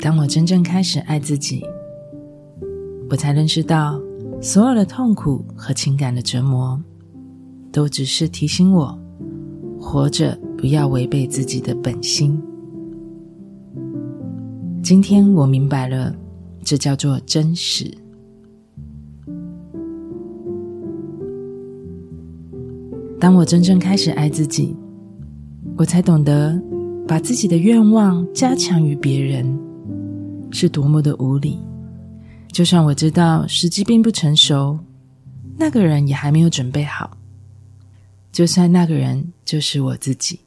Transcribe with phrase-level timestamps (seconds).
[0.00, 1.64] 当我真正开始爱自己，
[3.10, 4.00] 我才认识到，
[4.40, 6.80] 所有的痛苦和情感的折磨，
[7.72, 8.96] 都只是提醒我，
[9.80, 12.40] 活着不要违背自己的本心。
[14.82, 16.14] 今天我明白了，
[16.62, 17.92] 这叫做真实。
[23.18, 24.76] 当我真正开始爱自己，
[25.76, 26.60] 我才懂得
[27.06, 29.58] 把自己的愿望加强于别人，
[30.50, 31.58] 是多么的无理。
[32.50, 34.78] 就算我知道时机并不成熟，
[35.56, 37.16] 那个人也还没有准备好，
[38.32, 40.40] 就算那个人就是我自己。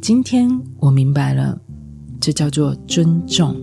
[0.00, 1.60] 今天我明白了，
[2.20, 3.54] 这叫做尊重。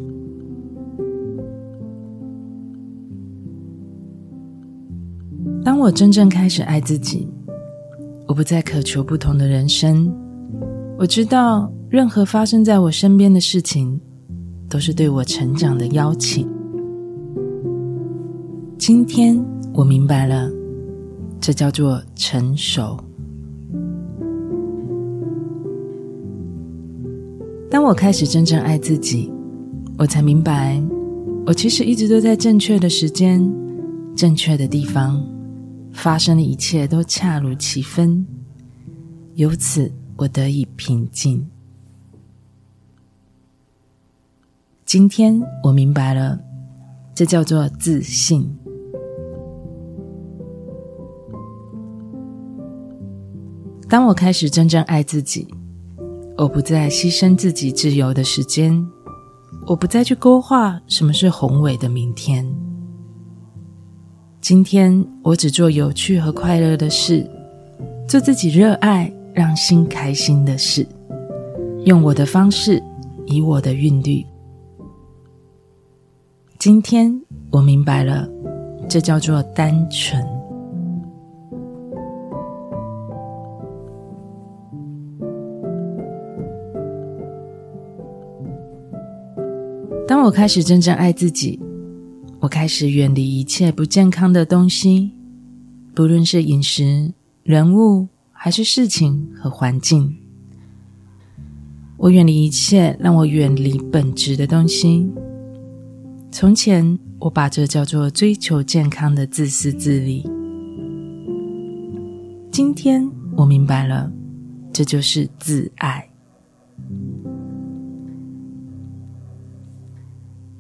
[5.64, 7.28] 当我真正开始爱自己，
[8.28, 10.14] 我不再渴求不同的人生。
[10.98, 14.00] 我知道，任何发生在我身边的事情，
[14.70, 16.48] 都是对我成长的邀请。
[18.78, 20.50] 今天我明白了，
[21.40, 22.98] 这叫做成熟。
[27.70, 29.32] 当我开始真正爱自己，
[29.98, 30.82] 我才明白，
[31.46, 33.54] 我其实一直都在正确的时间、
[34.16, 35.22] 正确的地方。
[35.94, 38.24] 发生的一切都恰如其分，
[39.34, 41.44] 由此我得以平静。
[44.88, 46.40] 今天我明白了，
[47.14, 48.50] 这叫做自信。
[53.90, 55.46] 当我开始真正爱自己，
[56.38, 58.82] 我不再牺牲自己自由的时间，
[59.66, 62.50] 我不再去勾画什么是宏伟的明天。
[64.40, 67.30] 今天我只做有趣和快乐的事，
[68.08, 70.88] 做自己热爱、让心开心的事，
[71.84, 72.82] 用我的方式，
[73.26, 74.26] 以我的韵律。
[76.68, 78.28] 今天我明白了，
[78.90, 80.22] 这叫做单纯。
[90.06, 91.58] 当我开始真正爱自己。
[92.42, 95.14] 我开始远离一切不健康的东西，
[95.96, 97.14] 不论是饮食、
[97.44, 100.14] 人物，还是事情和环境。
[101.96, 105.10] 我远离一切让我远离本质的东西。
[106.30, 110.24] 从前，我把这叫做追求健康的自私自利。
[112.52, 114.12] 今天，我明白了，
[114.72, 116.08] 这就是自爱。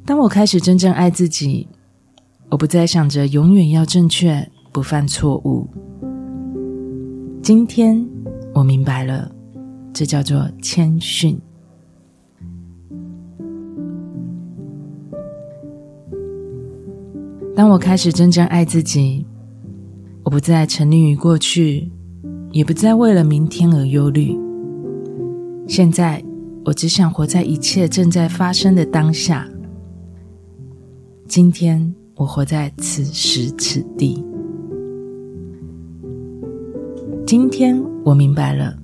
[0.05, 1.67] 当我开始真正爱自己，
[2.49, 5.67] 我不再想着永远要正确，不犯错误。
[7.43, 8.07] 今天
[8.53, 9.31] 我明白了，
[9.93, 11.39] 这叫做谦逊。
[17.57, 19.25] 当我开始真正爱自己，
[20.21, 21.91] 我不再沉溺于过去，
[22.51, 24.37] 也不再为了明天而忧虑。
[25.67, 26.23] 现在，
[26.65, 29.49] 我只想活在一切正在发生的当下。
[31.27, 34.23] 今天我活在此时此地。
[37.25, 38.77] 今天我明白了，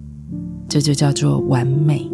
[0.67, 2.09] 这就叫做完美。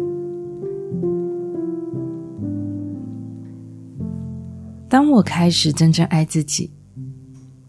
[4.90, 6.68] 当我开始真正爱自己，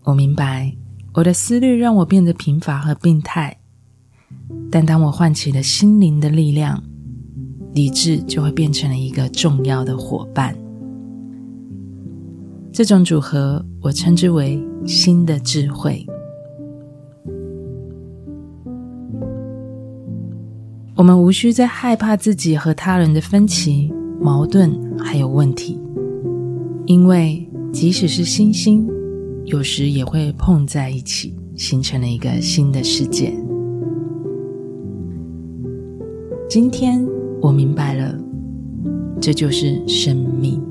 [0.06, 0.76] 我明白
[1.14, 3.60] 我的思虑让我变得贫乏和病态，
[4.72, 6.82] 但当我唤起了心灵的力量，
[7.76, 10.58] 理智就会变成了一个重要的伙伴。
[12.74, 16.04] 这种组合，我称之为新的智慧。
[20.96, 25.80] 我们无需再害怕自己和他人的分歧、矛盾还有问题，
[26.88, 28.88] 因为即使是星星，
[29.46, 33.34] 有时也会碰在一起，形成了一个新的世界。
[36.50, 37.08] 今天
[37.42, 38.20] 我明白了，
[39.22, 40.62] 这就是生命。